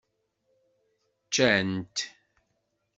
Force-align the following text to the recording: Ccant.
Ccant. 1.29 1.97